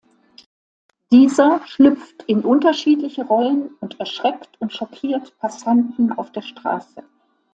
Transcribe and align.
Dieser 1.11 1.61
schlüpft 1.67 2.23
in 2.25 2.39
unterschiedliche 2.43 3.23
Rollen 3.23 3.69
und 3.81 3.99
erschreckt 3.99 4.49
und 4.59 4.73
schockiert 4.73 5.37
Passanten 5.37 6.11
auf 6.13 6.31
der 6.31 6.41
Straße. 6.41 7.03